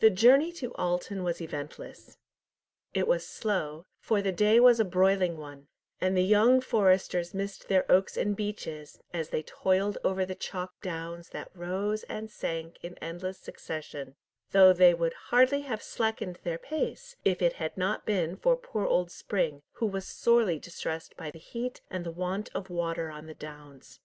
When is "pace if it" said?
16.56-17.52